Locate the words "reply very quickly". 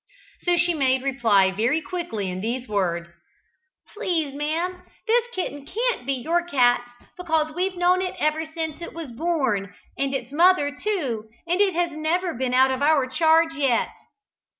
1.03-2.31